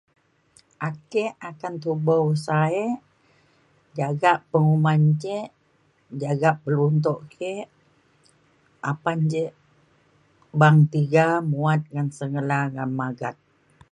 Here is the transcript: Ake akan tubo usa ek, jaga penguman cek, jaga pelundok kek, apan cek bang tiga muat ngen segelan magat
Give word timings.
Ake 0.87 1.23
akan 1.49 1.73
tubo 1.83 2.15
usa 2.33 2.57
ek, 2.87 2.95
jaga 3.97 4.31
penguman 4.51 5.01
cek, 5.21 5.47
jaga 6.21 6.49
pelundok 6.63 7.19
kek, 7.33 7.65
apan 8.91 9.19
cek 9.31 9.51
bang 10.59 10.77
tiga 10.93 11.25
muat 11.51 11.81
ngen 11.93 12.07
segelan 12.17 12.71
magat 12.99 13.35